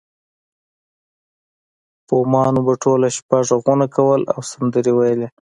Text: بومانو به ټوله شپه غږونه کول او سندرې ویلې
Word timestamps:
بومانو 2.07 2.59
به 2.65 2.73
ټوله 2.83 3.07
شپه 3.15 3.37
غږونه 3.47 3.85
کول 3.95 4.21
او 4.31 4.39
سندرې 4.51 4.91
ویلې 4.93 5.27